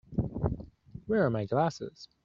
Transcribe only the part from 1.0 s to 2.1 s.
Where are my glasses?